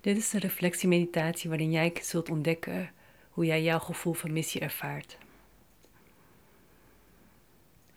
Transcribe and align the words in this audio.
Dit 0.00 0.16
is 0.16 0.30
de 0.30 0.38
reflectiemeditatie 0.38 1.48
waarin 1.48 1.70
jij 1.70 1.92
zult 2.02 2.30
ontdekken 2.30 2.90
hoe 3.30 3.44
jij 3.44 3.62
jouw 3.62 3.78
gevoel 3.78 4.12
van 4.12 4.32
missie 4.32 4.60
ervaart. 4.60 5.18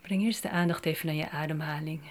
Breng 0.01 0.21
eerst 0.21 0.41
de 0.41 0.49
aandacht 0.49 0.85
even 0.85 1.05
naar 1.05 1.15
je 1.15 1.29
ademhaling. 1.29 2.01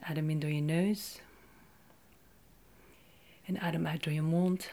Adem 0.00 0.30
in 0.30 0.40
door 0.40 0.50
je 0.50 0.60
neus. 0.60 1.20
En 3.44 3.60
adem 3.60 3.86
uit 3.86 4.04
door 4.04 4.12
je 4.12 4.22
mond. 4.22 4.70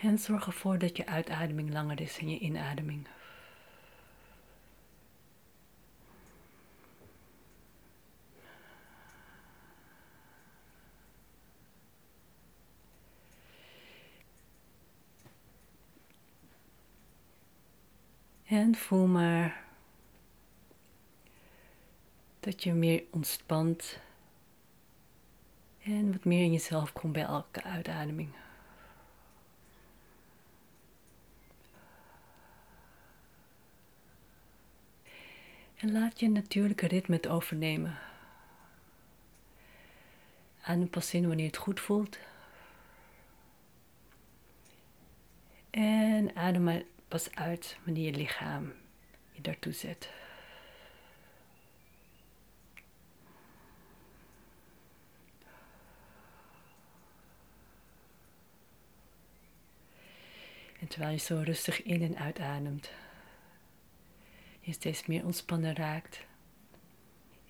En 0.00 0.18
zorg 0.18 0.46
ervoor 0.46 0.78
dat 0.78 0.96
je 0.96 1.06
uitademing 1.06 1.72
langer 1.72 2.00
is 2.00 2.18
dan 2.18 2.28
je 2.28 2.38
inademing. 2.38 3.06
En 18.56 18.74
voel 18.74 19.06
maar 19.06 19.64
dat 22.40 22.62
je 22.62 22.72
meer 22.72 23.04
ontspant 23.10 23.98
en 25.82 26.12
wat 26.12 26.24
meer 26.24 26.42
in 26.42 26.52
jezelf 26.52 26.92
komt 26.92 27.12
bij 27.12 27.22
elke 27.22 27.62
uitademing. 27.62 28.28
En 35.76 35.92
laat 35.92 36.20
je 36.20 36.28
natuurlijke 36.28 36.86
ritme 36.86 37.16
het 37.16 37.28
overnemen. 37.28 37.98
Adem 40.60 40.90
pas 40.90 41.14
in 41.14 41.26
wanneer 41.28 41.46
het 41.46 41.56
goed 41.56 41.80
voelt. 41.80 42.18
En 45.70 46.36
adem 46.36 46.62
maar 46.62 46.82
pas 47.08 47.34
uit 47.34 47.78
wanneer 47.84 48.04
je 48.04 48.16
lichaam 48.16 48.72
je 49.32 49.42
daartoe 49.42 49.72
zet. 49.72 50.10
En 60.80 60.88
terwijl 60.88 61.12
je 61.12 61.18
zo 61.18 61.40
rustig 61.44 61.82
in 61.82 62.02
en 62.02 62.16
uitademt, 62.16 62.90
je 64.60 64.72
steeds 64.72 65.06
meer 65.06 65.24
ontspannen 65.24 65.74
raakt 65.74 66.24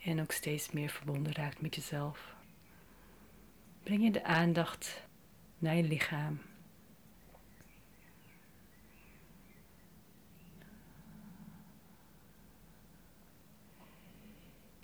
en 0.05 0.21
ook 0.21 0.33
steeds 0.33 0.71
meer 0.71 0.89
verbonden 0.89 1.33
raakt 1.33 1.61
met 1.61 1.75
jezelf, 1.75 2.35
breng 3.83 4.03
je 4.03 4.11
de 4.11 4.25
aandacht 4.25 5.03
naar 5.59 5.77
je 5.77 5.83
lichaam. 5.83 6.41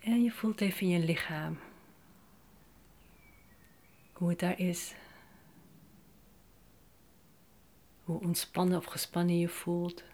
En 0.03 0.22
voelt 0.33 0.61
even 0.61 0.81
in 0.81 0.89
je 0.89 0.99
lichaam 0.99 1.59
hoe 4.23 4.31
het 4.31 4.41
daar 4.41 4.59
is. 4.59 4.95
Hoe 8.05 8.21
ontspannen 8.21 8.79
of 8.79 8.85
gespannen 8.85 9.39
je 9.39 9.49
voelt. 9.49 10.05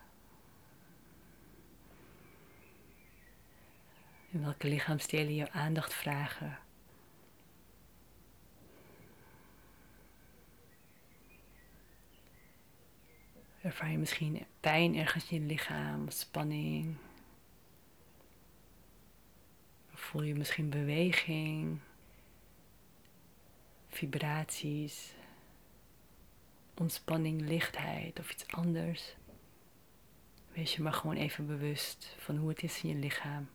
En 4.32 4.42
welke 4.42 4.68
lichaamsdelen 4.68 5.34
je 5.34 5.50
aandacht 5.50 5.94
vragen. 5.94 6.58
Ervaar 13.60 13.90
je 13.90 13.98
misschien 13.98 14.46
pijn 14.60 14.96
ergens 14.96 15.30
in 15.30 15.40
je 15.40 15.46
lichaam, 15.46 16.10
spanning? 16.10 16.96
Voel 19.98 20.22
je 20.22 20.34
misschien 20.34 20.70
beweging, 20.70 21.78
vibraties, 23.88 25.14
ontspanning, 26.74 27.40
lichtheid 27.40 28.18
of 28.18 28.30
iets 28.30 28.46
anders? 28.46 29.16
Wees 30.52 30.74
je 30.74 30.82
maar 30.82 30.92
gewoon 30.92 31.16
even 31.16 31.46
bewust 31.46 32.14
van 32.18 32.36
hoe 32.36 32.48
het 32.48 32.62
is 32.62 32.82
in 32.82 32.88
je 32.88 32.94
lichaam. 32.94 33.48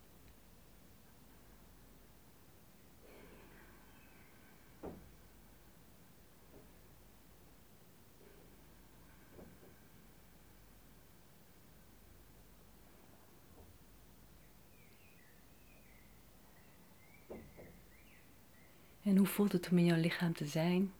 En 19.03 19.17
hoe 19.17 19.27
voelt 19.27 19.51
het 19.51 19.69
om 19.69 19.77
in 19.77 19.85
jouw 19.85 19.99
lichaam 19.99 20.33
te 20.33 20.45
zijn? 20.45 20.93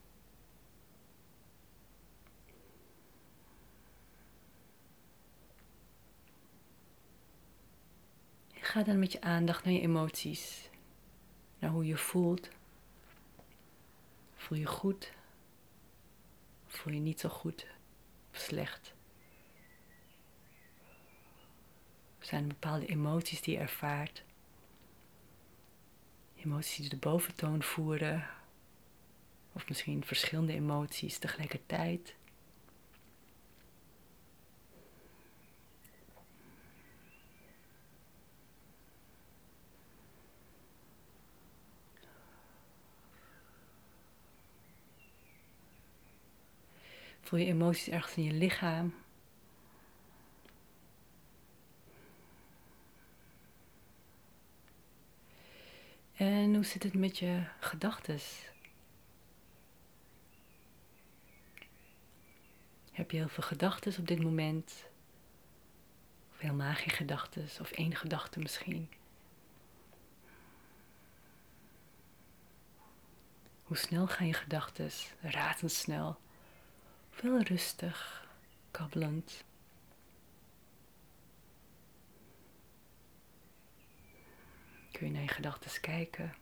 ga 8.74 8.84
dan 8.84 9.00
met 9.00 9.12
je 9.12 9.22
aandacht 9.22 9.64
naar 9.64 9.74
je 9.74 9.82
emoties, 9.82 10.70
naar 11.60 11.72
hoe 11.72 11.86
je 11.86 11.98
voelt. 11.98 12.50
Voel 14.36 14.58
je 14.58 14.66
goed? 14.66 15.12
Voel 16.68 16.94
je 16.94 17.00
niet 17.00 17.20
zo 17.20 17.30
goed 17.30 17.66
of 18.32 18.38
slecht? 18.38 18.94
Zijn 22.20 22.42
er 22.42 22.48
bepaalde 22.48 22.86
emoties 22.86 23.42
die 23.42 23.54
je 23.54 23.60
ervaart? 23.60 24.24
Emoties 26.46 26.90
de 26.90 26.98
boventoon 26.98 27.64
voeren, 27.64 28.28
of 29.54 29.68
misschien 29.68 30.06
verschillende 30.06 30.54
emoties 30.54 31.18
tegelijkertijd. 31.18 32.16
Voel 47.22 47.40
je 47.40 47.46
emoties 47.46 47.90
ergens 47.90 48.16
in 48.16 48.24
je 48.24 48.32
lichaam. 48.32 48.94
En 56.14 56.53
hoe 56.64 56.72
zit 56.72 56.84
het 56.84 56.94
met 56.94 57.18
je 57.18 57.44
gedachten? 57.60 58.20
Heb 62.92 63.12
je 63.12 63.18
heel 63.18 63.28
veel 63.28 63.44
gedachten 63.44 64.00
op 64.00 64.08
dit 64.08 64.24
moment? 64.24 64.86
Of 66.32 66.40
helemaal 66.40 66.74
geen? 66.74 67.60
Of 67.60 67.72
één 67.72 67.96
gedachte 67.96 68.40
misschien? 68.40 68.90
Hoe 73.64 73.78
snel 73.78 74.08
gaan 74.08 74.28
je 74.28 74.34
gedachten? 74.34 74.90
Razendsnel. 75.22 76.20
Veel 77.10 77.42
rustig, 77.42 78.28
kabbelend. 78.72 79.44
Kun 84.92 85.08
je 85.08 85.14
naar 85.14 85.22
je 85.22 85.28
gedachten 85.28 85.82
kijken. 85.82 86.42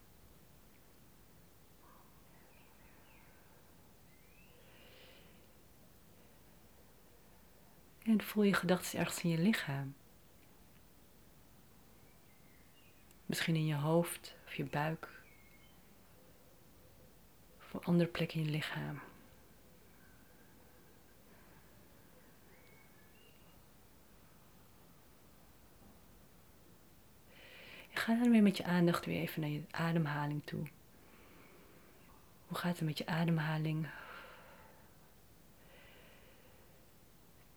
En 8.12 8.22
voel 8.22 8.44
je 8.44 8.54
gedachten 8.54 9.00
ergens 9.00 9.24
in 9.24 9.30
je 9.30 9.38
lichaam. 9.38 9.96
Misschien 13.25 13.56
in 13.56 13.66
je 13.66 13.75
hoofd 13.75 14.36
of 14.46 14.56
je 14.56 14.63
buik. 14.63 15.10
Of 17.58 17.74
een 17.74 17.84
andere 17.84 18.10
plek 18.10 18.34
in 18.34 18.44
je 18.44 18.50
lichaam. 18.50 19.02
ga 27.94 28.16
dan 28.16 28.31
weer 28.31 28.44
met 28.44 28.57
je 28.57 28.64
aandacht 28.64 29.06
weer 29.06 29.22
even 29.22 29.42
naar 29.42 29.50
je 29.50 29.62
ademhaling 29.72 30.42
toe. 30.46 30.68
Hoe 32.48 32.57
gaat 32.57 32.78
het 32.78 32.88
met 32.88 32.98
je 32.98 33.06
ademhaling? 33.06 33.88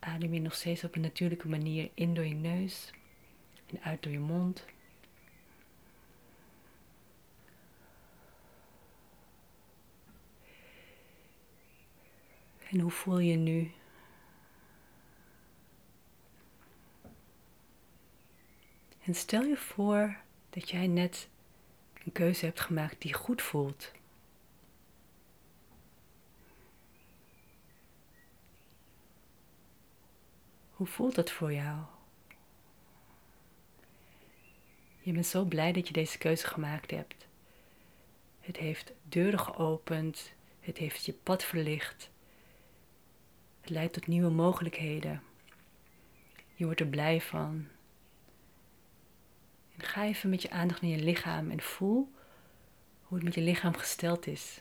adem 0.04 0.34
je 0.34 0.40
nog 0.40 0.54
steeds 0.54 0.84
op 0.84 0.94
een 0.94 1.00
natuurlijke 1.00 1.48
manier 1.48 1.90
in 1.94 2.14
door 2.14 2.24
je 2.24 2.34
neus 2.34 2.90
en 3.66 3.80
uit 3.82 4.02
door 4.02 4.12
je 4.12 4.18
mond. 4.18 4.64
En 12.70 12.80
hoe 12.80 12.90
voel 12.90 13.18
je 13.18 13.36
nu? 13.36 13.70
En 19.04 19.14
stel 19.14 19.42
je 19.42 19.56
voor 19.56 20.16
dat 20.50 20.70
jij 20.70 20.86
net 20.86 21.28
een 22.04 22.12
keuze 22.12 22.44
hebt 22.44 22.60
gemaakt 22.60 23.02
die 23.02 23.14
goed 23.14 23.42
voelt. 23.42 23.92
Hoe 30.84 30.92
voelt 30.92 31.14
dat 31.14 31.30
voor 31.30 31.52
jou? 31.52 31.78
Je 35.00 35.12
bent 35.12 35.26
zo 35.26 35.44
blij 35.44 35.72
dat 35.72 35.86
je 35.86 35.92
deze 35.92 36.18
keuze 36.18 36.46
gemaakt 36.46 36.90
hebt. 36.90 37.26
Het 38.40 38.56
heeft 38.56 38.92
deuren 39.02 39.38
geopend, 39.38 40.32
het 40.60 40.78
heeft 40.78 41.04
je 41.04 41.12
pad 41.12 41.44
verlicht. 41.44 42.10
Het 43.60 43.70
leidt 43.70 43.92
tot 43.92 44.06
nieuwe 44.06 44.30
mogelijkheden. 44.30 45.22
Je 46.54 46.64
wordt 46.64 46.80
er 46.80 46.86
blij 46.86 47.20
van. 47.20 47.68
En 49.76 49.84
ga 49.84 50.04
even 50.04 50.30
met 50.30 50.42
je 50.42 50.50
aandacht 50.50 50.82
naar 50.82 50.90
je 50.90 51.04
lichaam 51.04 51.50
en 51.50 51.60
voel 51.60 52.12
hoe 53.02 53.16
het 53.16 53.24
met 53.24 53.34
je 53.34 53.40
lichaam 53.40 53.74
gesteld 53.74 54.26
is. 54.26 54.60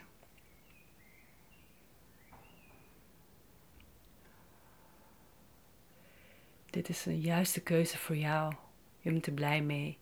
Dit 6.74 6.90
is 6.90 7.06
een 7.06 7.20
juiste 7.20 7.62
keuze 7.62 7.98
voor 7.98 8.16
jou. 8.16 8.54
Je 9.00 9.12
bent 9.12 9.26
er 9.26 9.34
blij 9.34 9.62
mee. 9.62 9.98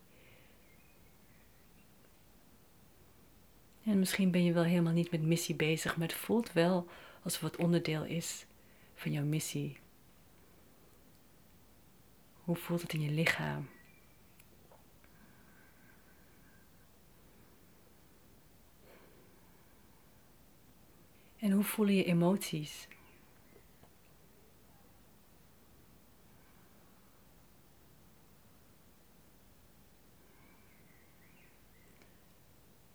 En 3.84 4.00
misschien 4.00 4.32
ben 4.32 4.44
je 4.44 4.54
wel 4.54 4.64
helemaal 4.64 4.94
niet 4.94 5.12
met 5.12 5.22
missie 5.22 5.56
bezig, 5.56 5.98
maar 5.98 6.08
het 6.08 6.18
voelt 6.18 6.54
wel 6.54 6.88
alsof 7.24 7.42
het 7.42 7.56
onderdeel 7.56 8.04
is 8.04 8.46
van 8.96 9.12
jouw 9.12 9.24
missie. 9.24 9.78
Hoe 12.44 12.56
voelt 12.56 12.82
het 12.82 12.94
in 12.94 13.02
je 13.02 13.12
lichaam? 13.12 13.70
En 21.38 21.52
hoe 21.52 21.64
voelen 21.64 21.96
je 21.96 22.04
emoties? 22.04 22.88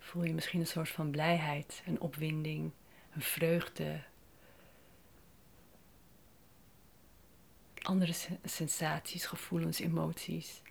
Voel 0.06 0.24
je 0.24 0.34
misschien 0.34 0.60
een 0.60 0.66
soort 0.66 0.88
van 0.88 1.10
blijheid, 1.10 1.82
een 1.86 2.00
opwinding, 2.00 2.72
een 3.12 3.22
vreugde, 3.22 4.02
andere 7.82 8.14
sensaties, 8.44 9.26
gevoelens, 9.26 9.78
emoties. 9.78 10.62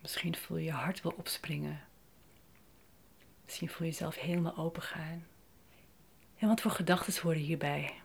Misschien 0.00 0.36
voel 0.36 0.56
je 0.56 0.64
je 0.64 0.70
hart 0.70 1.02
wel 1.02 1.14
opspringen. 1.16 1.80
Misschien 3.44 3.68
voel 3.68 3.86
je 3.86 3.92
jezelf 3.92 4.14
helemaal 4.14 4.56
open 4.56 4.82
gaan. 4.82 5.26
En 6.36 6.48
wat 6.48 6.60
voor 6.60 6.70
gedachten 6.70 7.22
horen 7.22 7.40
hierbij? 7.40 8.03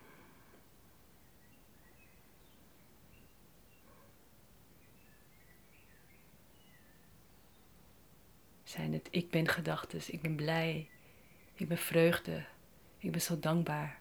Zijn 8.70 8.94
het 8.94 9.08
ik 9.12 9.30
ben 9.30 9.48
gedachten, 9.48 10.02
ik 10.08 10.22
ben 10.22 10.36
blij, 10.36 10.90
ik 11.54 11.68
ben 11.68 11.78
vreugde, 11.78 12.46
ik 12.98 13.12
ben 13.12 13.22
zo 13.22 13.40
dankbaar? 13.40 14.00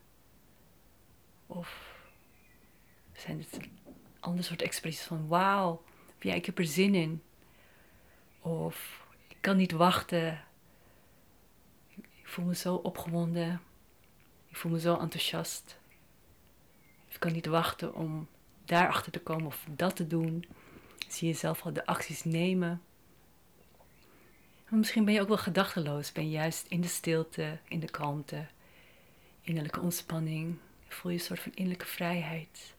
Of 1.47 1.97
zijn 3.13 3.39
het 3.39 3.59
andere 4.21 4.43
soort 4.43 4.63
expressies 4.63 5.07
van 5.07 5.29
wauw, 5.29 5.83
ja, 6.21 6.35
ik 6.35 6.47
heb 6.47 6.59
er 6.59 6.67
zin 6.67 6.95
in. 6.95 7.23
Of 8.41 9.07
ik 9.29 9.37
kan 9.41 9.57
niet 9.57 9.73
wachten. 9.73 10.45
Ik 11.95 12.29
voel 12.29 12.45
me 12.45 12.55
zo 12.55 12.75
opgewonden. 12.75 13.61
Ik 14.49 14.57
voel 14.57 14.73
me 14.73 14.81
zo 14.81 14.97
enthousiast. 14.97 15.79
Ik 17.09 17.21
kan 17.21 17.33
niet 17.33 17.47
wachten 17.47 17.95
om 17.95 18.29
daarachter 18.65 19.13
te 19.13 19.21
komen 19.21 19.47
of 19.47 19.67
dat 19.71 19.97
te 19.97 20.07
doen. 20.07 20.45
Zie 21.09 21.29
jezelf 21.29 21.65
al 21.65 21.73
de 21.73 21.87
acties 21.87 22.25
nemen. 22.25 22.83
Maar 24.69 24.79
misschien 24.79 25.05
ben 25.05 25.15
je 25.15 25.21
ook 25.21 25.29
wel 25.29 25.39
gedachteloos. 25.39 26.13
Ben 26.13 26.25
je 26.25 26.31
juist 26.31 26.67
in 26.67 26.81
de 26.81 26.89
stilte, 26.89 27.59
in 27.69 27.81
de 27.81 27.91
kalmte, 27.91 28.47
innerlijke 29.41 29.81
ontspanning. 29.81 30.59
Voel 30.89 31.13
je 31.13 31.19
een 31.19 31.25
soort 31.25 31.41
van 31.41 31.53
innerlijke 31.55 31.87
vrijheid. 31.87 32.75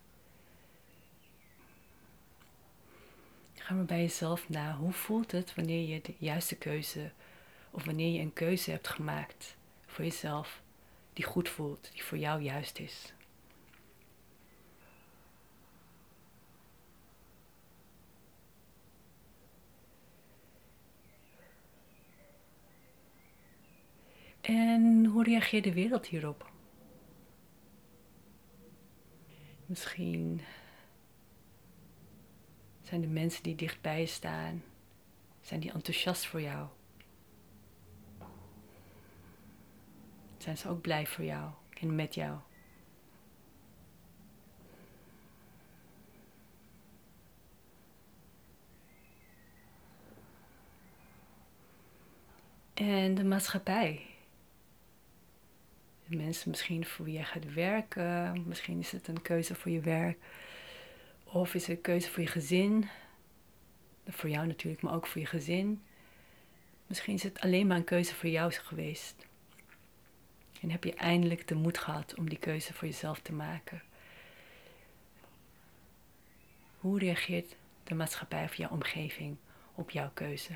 Ga 3.55 3.73
maar 3.73 3.85
bij 3.85 4.01
jezelf 4.01 4.49
na. 4.49 4.75
Hoe 4.75 4.91
voelt 4.91 5.31
het 5.31 5.55
wanneer 5.55 5.87
je 5.87 6.01
de 6.01 6.13
juiste 6.17 6.55
keuze 6.55 7.11
of 7.71 7.83
wanneer 7.83 8.13
je 8.13 8.19
een 8.19 8.33
keuze 8.33 8.71
hebt 8.71 8.87
gemaakt 8.87 9.55
voor 9.85 10.03
jezelf 10.05 10.61
die 11.13 11.25
goed 11.25 11.49
voelt, 11.49 11.89
die 11.91 12.03
voor 12.03 12.17
jou 12.17 12.41
juist 12.41 12.79
is? 12.79 13.13
En 24.41 25.05
hoe 25.19 25.27
reageert 25.27 25.63
de 25.63 25.73
wereld 25.73 26.05
hierop? 26.05 26.51
Misschien 29.65 30.41
zijn 32.81 33.01
de 33.01 33.07
mensen 33.07 33.43
die 33.43 33.55
dichtbij 33.55 34.05
staan, 34.05 34.63
zijn 35.41 35.59
die 35.59 35.71
enthousiast 35.71 36.25
voor 36.25 36.41
jou? 36.41 36.67
Zijn 40.37 40.57
ze 40.57 40.69
ook 40.69 40.81
blij 40.81 41.07
voor 41.07 41.25
jou 41.25 41.51
en 41.79 41.95
met 41.95 42.15
jou? 42.15 42.37
En 52.73 53.15
de 53.15 53.23
maatschappij. 53.23 54.17
Mensen 56.17 56.49
misschien 56.49 56.85
voor 56.85 57.05
wie 57.05 57.13
jij 57.13 57.23
gaat 57.23 57.53
werken. 57.53 58.43
Misschien 58.47 58.79
is 58.79 58.91
het 58.91 59.07
een 59.07 59.21
keuze 59.21 59.55
voor 59.55 59.71
je 59.71 59.79
werk. 59.79 60.17
Of 61.23 61.53
is 61.53 61.67
het 61.67 61.75
een 61.77 61.81
keuze 61.81 62.09
voor 62.09 62.23
je 62.23 62.29
gezin? 62.29 62.89
Voor 64.07 64.29
jou 64.29 64.47
natuurlijk, 64.47 64.81
maar 64.81 64.93
ook 64.93 65.07
voor 65.07 65.21
je 65.21 65.27
gezin. 65.27 65.81
Misschien 66.87 67.13
is 67.13 67.23
het 67.23 67.39
alleen 67.39 67.67
maar 67.67 67.77
een 67.77 67.83
keuze 67.83 68.15
voor 68.15 68.29
jou 68.29 68.51
geweest. 68.51 69.27
En 70.61 70.71
heb 70.71 70.83
je 70.83 70.93
eindelijk 70.93 71.47
de 71.47 71.55
moed 71.55 71.77
gehad 71.77 72.15
om 72.17 72.29
die 72.29 72.39
keuze 72.39 72.73
voor 72.73 72.87
jezelf 72.87 73.19
te 73.19 73.33
maken. 73.33 73.81
Hoe 76.79 76.99
reageert 76.99 77.55
de 77.83 77.95
maatschappij 77.95 78.43
of 78.43 78.55
jouw 78.55 78.69
omgeving 78.69 79.37
op 79.75 79.89
jouw 79.89 80.11
keuze? 80.13 80.53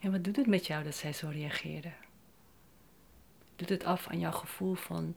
En 0.00 0.10
wat 0.10 0.24
doet 0.24 0.36
het 0.36 0.46
met 0.46 0.66
jou 0.66 0.84
dat 0.84 0.94
zij 0.94 1.12
zo 1.12 1.28
reageren? 1.28 1.94
Doet 3.56 3.68
het 3.68 3.84
af 3.84 4.08
aan 4.08 4.18
jouw 4.18 4.32
gevoel 4.32 4.74
van 4.74 5.14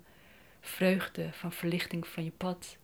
vreugde, 0.60 1.34
van 1.34 1.52
verlichting 1.52 2.08
van 2.08 2.24
je 2.24 2.32
pad, 2.32 2.78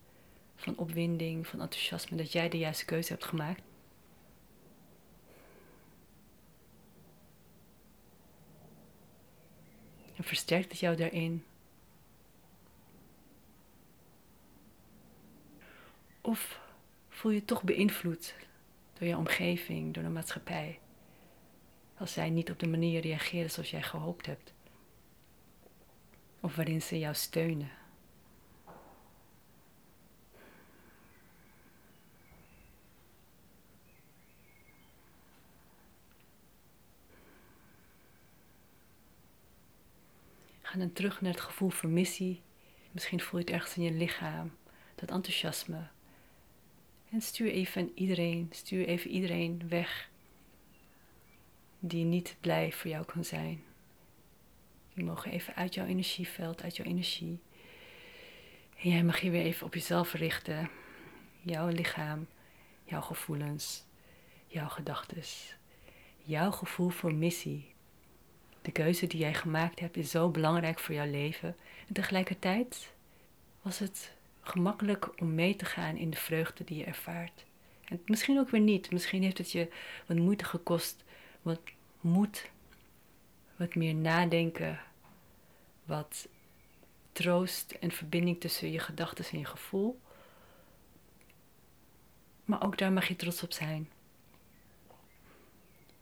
van 0.56 0.76
opwinding, 0.76 1.46
van 1.46 1.60
enthousiasme 1.60 2.16
dat 2.16 2.32
jij 2.32 2.48
de 2.48 2.58
juiste 2.58 2.84
keuze 2.84 3.12
hebt 3.12 3.24
gemaakt? 3.24 3.62
En 10.16 10.24
versterkt 10.24 10.70
het 10.70 10.80
jou 10.80 10.96
daarin? 10.96 11.44
Of 16.20 16.60
voel 17.08 17.32
je 17.32 17.44
toch 17.44 17.62
beïnvloed 17.62 18.34
door 18.98 19.08
je 19.08 19.16
omgeving, 19.16 19.94
door 19.94 20.02
de 20.02 20.08
maatschappij? 20.08 20.78
Als 22.00 22.12
zij 22.12 22.30
niet 22.30 22.50
op 22.50 22.58
de 22.58 22.68
manier 22.68 23.00
reageren 23.00 23.50
zoals 23.50 23.70
jij 23.70 23.82
gehoopt 23.82 24.26
hebt. 24.26 24.52
Of 26.40 26.56
waarin 26.56 26.82
ze 26.82 26.98
jou 26.98 27.14
steunen. 27.14 27.70
Ga 40.62 40.78
dan 40.78 40.92
terug 40.92 41.20
naar 41.20 41.32
het 41.32 41.40
gevoel 41.40 41.70
van 41.70 41.92
missie. 41.92 42.40
Misschien 42.90 43.20
voel 43.20 43.40
je 43.40 43.44
het 43.44 43.54
ergens 43.54 43.76
in 43.76 43.82
je 43.82 43.92
lichaam 43.92 44.56
dat 44.94 45.10
enthousiasme. 45.10 45.88
En 47.10 47.20
stuur 47.20 47.50
even 47.50 47.92
iedereen, 47.94 48.48
stuur 48.50 48.86
even 48.86 49.10
iedereen 49.10 49.68
weg 49.68 50.09
die 51.80 52.04
niet 52.04 52.36
blij 52.40 52.72
voor 52.72 52.90
jou 52.90 53.04
kan 53.04 53.24
zijn. 53.24 53.62
Die 54.94 55.04
mogen 55.04 55.30
even 55.32 55.54
uit 55.54 55.74
jouw 55.74 55.86
energieveld, 55.86 56.62
uit 56.62 56.76
jouw 56.76 56.86
energie. 56.86 57.40
En 58.82 58.90
jij 58.90 59.04
mag 59.04 59.20
je 59.20 59.30
weer 59.30 59.42
even 59.44 59.66
op 59.66 59.74
jezelf 59.74 60.12
richten. 60.12 60.70
Jouw 61.40 61.68
lichaam, 61.68 62.26
jouw 62.84 63.00
gevoelens, 63.00 63.84
jouw 64.46 64.68
gedachten. 64.68 65.22
Jouw 66.22 66.50
gevoel 66.50 66.88
voor 66.88 67.14
missie. 67.14 67.74
De 68.62 68.72
keuze 68.72 69.06
die 69.06 69.20
jij 69.20 69.34
gemaakt 69.34 69.80
hebt 69.80 69.96
is 69.96 70.10
zo 70.10 70.28
belangrijk 70.28 70.78
voor 70.78 70.94
jouw 70.94 71.10
leven. 71.10 71.56
En 71.88 71.94
tegelijkertijd 71.94 72.92
was 73.62 73.78
het 73.78 74.12
gemakkelijk 74.40 75.20
om 75.20 75.34
mee 75.34 75.56
te 75.56 75.64
gaan 75.64 75.96
in 75.96 76.10
de 76.10 76.16
vreugde 76.16 76.64
die 76.64 76.78
je 76.78 76.84
ervaart. 76.84 77.44
En 77.84 78.02
misschien 78.04 78.38
ook 78.38 78.50
weer 78.50 78.60
niet. 78.60 78.90
Misschien 78.90 79.22
heeft 79.22 79.38
het 79.38 79.52
je 79.52 79.68
wat 80.06 80.16
moeite 80.16 80.44
gekost, 80.44 81.04
wat 81.42 81.60
moed, 82.00 82.50
wat 83.56 83.74
meer 83.74 83.94
nadenken, 83.94 84.80
wat 85.84 86.28
troost 87.12 87.70
en 87.70 87.90
verbinding 87.90 88.40
tussen 88.40 88.70
je 88.70 88.78
gedachten 88.78 89.24
en 89.32 89.38
je 89.38 89.44
gevoel. 89.44 90.00
Maar 92.44 92.62
ook 92.62 92.78
daar 92.78 92.92
mag 92.92 93.08
je 93.08 93.16
trots 93.16 93.42
op 93.42 93.52
zijn. 93.52 93.88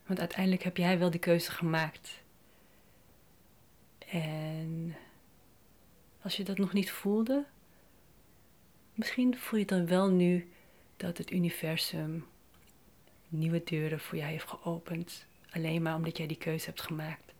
Want 0.06 0.20
uiteindelijk 0.20 0.62
heb 0.62 0.76
jij 0.76 0.98
wel 0.98 1.10
die 1.10 1.20
keuze 1.20 1.50
gemaakt. 1.50 2.22
En 3.98 4.96
als 6.22 6.36
je 6.36 6.44
dat 6.44 6.58
nog 6.58 6.72
niet 6.72 6.90
voelde, 6.90 7.46
misschien 8.94 9.38
voel 9.38 9.58
je 9.58 9.64
dan 9.64 9.86
wel 9.86 10.10
nu 10.10 10.52
dat 10.96 11.18
het 11.18 11.30
universum 11.30 12.26
nieuwe 13.28 13.62
deuren 13.64 14.00
voor 14.00 14.18
jou 14.18 14.30
heeft 14.30 14.48
geopend. 14.48 15.26
Alleen 15.50 15.82
maar 15.82 15.94
omdat 15.94 16.16
jij 16.16 16.26
die 16.26 16.36
keuze 16.36 16.66
hebt 16.66 16.80
gemaakt. 16.80 17.32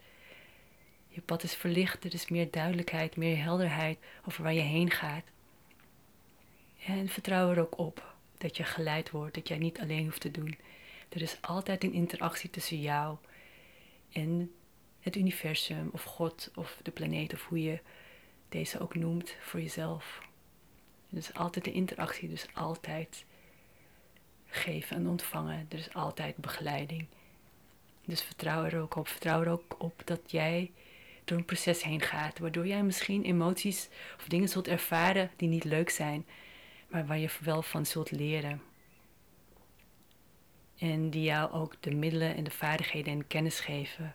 Je 1.09 1.21
pad 1.21 1.43
is 1.43 1.55
verlicht, 1.55 2.05
er 2.05 2.15
is 2.15 2.29
meer 2.29 2.51
duidelijkheid, 2.51 3.17
meer 3.17 3.43
helderheid 3.43 3.99
over 4.25 4.43
waar 4.43 4.55
je 4.55 4.61
heen 4.61 4.91
gaat. 4.91 5.25
En 6.87 7.09
vertrouw 7.09 7.51
er 7.51 7.61
ook 7.61 7.79
op 7.79 8.15
dat 8.39 8.57
je 8.57 8.65
geleid 8.65 9.11
wordt, 9.11 9.35
dat 9.35 9.49
jij 9.49 9.59
niet 9.59 9.81
alleen 9.81 10.05
hoeft 10.05 10.21
te 10.21 10.31
doen. 10.31 10.59
Er 11.09 11.23
is 11.23 11.39
altijd 11.41 11.85
een 11.85 11.93
interactie 11.93 12.51
tussen 12.51 12.81
jou 12.81 13.17
en 14.13 14.53
het 15.01 15.17
universum 15.17 15.89
of 15.93 16.03
God 16.03 16.51
of 16.55 16.81
de 16.83 16.91
planeet 16.91 17.33
of 17.33 17.47
hoe 17.47 17.63
je 17.63 17.81
deze 18.49 18.81
ook 18.81 18.95
noemt 18.95 19.35
voor 19.41 19.61
jezelf. 19.61 20.23
Er 21.11 21.17
is 21.17 21.35
altijd 21.35 21.67
een 21.67 21.73
interactie, 21.73 22.29
dus 22.29 22.47
altijd 22.55 23.25
geven 24.49 24.97
en 24.97 25.09
ontvangen. 25.09 25.67
Er 25.69 25.79
is 25.79 25.95
altijd 25.95 26.37
begeleiding. 26.37 27.07
Dus 28.05 28.23
vertrouw 28.23 28.65
er 28.65 28.81
ook 28.81 28.97
op. 28.97 29.09
Vertrouw 29.09 29.43
er 29.43 29.51
ook 29.51 29.77
op 29.79 30.03
dat 30.05 30.21
jij 30.27 30.71
door 31.25 31.39
een 31.39 31.45
proces 31.45 31.83
heen 31.83 32.01
gaat, 32.01 32.39
waardoor 32.39 32.67
jij 32.67 32.83
misschien 32.83 33.25
emoties 33.25 33.89
of 34.19 34.29
dingen 34.29 34.49
zult 34.49 34.69
ervaren 34.69 35.31
die 35.37 35.49
niet 35.49 35.65
leuk 35.65 35.91
zijn, 35.91 36.27
maar 36.89 37.07
waar 37.07 37.19
je 37.19 37.31
wel 37.41 37.63
van 37.63 37.87
zult 37.87 38.11
leren. 38.11 38.63
En 40.79 41.11
die 41.11 41.23
jou 41.23 41.53
ook 41.53 41.75
de 41.81 41.95
middelen 41.95 42.37
en 42.37 42.45
de 42.45 42.51
vaardigheden 42.51 43.13
en 43.13 43.27
kennis 43.27 43.61
geven, 43.61 44.15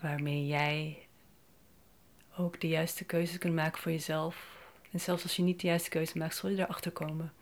waarmee 0.00 0.46
jij 0.46 0.98
ook 2.36 2.60
de 2.60 2.68
juiste 2.68 3.04
keuzes 3.04 3.38
kunt 3.38 3.54
maken 3.54 3.80
voor 3.80 3.92
jezelf. 3.92 4.58
En 4.90 5.00
zelfs 5.00 5.22
als 5.22 5.36
je 5.36 5.42
niet 5.42 5.60
de 5.60 5.66
juiste 5.66 5.90
keuze 5.90 6.18
maakt, 6.18 6.36
zul 6.36 6.50
je 6.50 6.62
erachter 6.62 6.90
komen. 6.90 7.32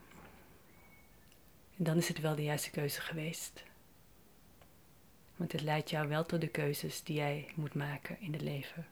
En 1.79 1.85
dan 1.85 1.97
is 1.97 2.09
het 2.09 2.21
wel 2.21 2.35
de 2.35 2.43
juiste 2.43 2.71
keuze 2.71 3.01
geweest. 3.01 3.63
Want 5.37 5.53
het 5.53 5.61
leidt 5.61 5.91
jou 5.91 6.09
wel 6.09 6.27
tot 6.27 6.41
de 6.41 6.49
keuzes 6.49 7.03
die 7.03 7.17
jij 7.17 7.49
moet 7.55 7.75
maken 7.75 8.21
in 8.21 8.33
het 8.33 8.43
leven. 8.43 8.87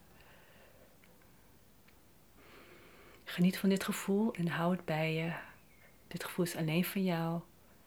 Geniet 3.25 3.59
van 3.59 3.69
dit 3.69 3.85
gevoel 3.85 4.35
en 4.35 4.49
hou 4.49 4.73
het 4.76 4.85
bij 4.85 5.14
je. 5.14 5.33
Dit 6.09 6.25
gevoel 6.25 6.45
is 6.45 6.57
alleen 6.57 6.85
van 6.85 7.05
jou. 7.05 7.40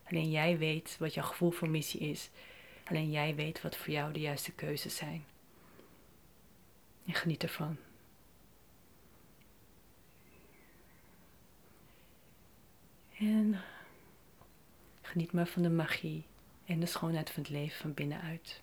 Alleen 0.03 0.29
jij 0.29 0.57
weet 0.57 0.95
wat 0.99 1.13
jouw 1.13 1.25
gevoel 1.25 1.51
voor 1.51 1.69
missie 1.69 1.99
is. 1.99 2.29
Alleen 2.83 3.11
jij 3.11 3.35
weet 3.35 3.61
wat 3.61 3.77
voor 3.77 3.93
jou 3.93 4.13
de 4.13 4.19
juiste 4.19 4.51
keuzes 4.51 4.95
zijn. 4.95 5.25
En 7.05 7.13
geniet 7.13 7.43
ervan. 7.43 7.77
En 13.17 13.61
geniet 15.09 15.31
maar 15.31 15.47
van 15.47 15.61
de 15.61 15.69
magie 15.69 16.23
en 16.65 16.79
de 16.79 16.85
schoonheid 16.85 17.29
van 17.29 17.43
het 17.43 17.51
leven 17.51 17.77
van 17.77 17.93
binnenuit. 17.93 18.61